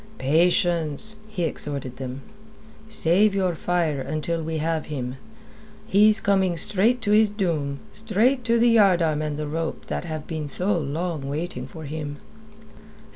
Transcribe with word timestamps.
"Patience," 0.17 1.17
he 1.27 1.43
exhorted 1.43 1.97
them. 1.97 2.23
"Save 2.89 3.35
your 3.35 3.53
fire 3.53 4.01
until 4.01 4.41
we 4.41 4.57
have 4.57 4.87
him. 4.87 5.17
He 5.85 6.09
is 6.09 6.19
coming 6.19 6.57
straight 6.57 7.03
to 7.03 7.11
his 7.11 7.29
doom 7.29 7.81
straight 7.91 8.43
to 8.45 8.57
the 8.57 8.69
yardarm 8.69 9.21
and 9.21 9.37
the 9.37 9.45
rope 9.45 9.85
that 9.89 10.05
have 10.05 10.25
been 10.25 10.47
so 10.47 10.75
long 10.75 11.29
waiting 11.29 11.67
for 11.67 11.83
him." 11.83 12.17